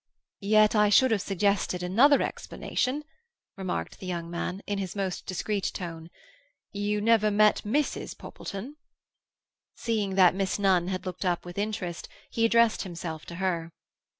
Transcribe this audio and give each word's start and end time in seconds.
"Yet 0.39 0.73
I 0.73 0.89
should 0.89 1.11
have 1.11 1.21
suggested 1.21 1.83
another 1.83 2.23
explanation," 2.23 3.03
remarked 3.55 3.99
the 3.99 4.07
young 4.07 4.31
man, 4.31 4.63
in 4.65 4.79
his 4.79 4.95
most 4.95 5.27
discreet 5.27 5.69
tone, 5.75 6.09
"You 6.71 6.99
never 7.01 7.29
met 7.29 7.57
Mrs. 7.63 8.17
Poppleton?" 8.17 8.77
Seeing 9.75 10.15
that 10.15 10.33
Miss 10.33 10.57
Nunn 10.57 10.87
had 10.87 11.05
looked 11.05 11.23
up 11.23 11.45
with 11.45 11.59
interest, 11.59 12.07
he 12.31 12.45
addressed 12.45 12.81
himself 12.81 13.27
to 13.27 13.35
her. 13.35 13.71